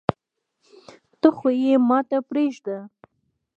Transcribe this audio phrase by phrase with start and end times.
[1.19, 2.77] ته خو يي ماته پریږده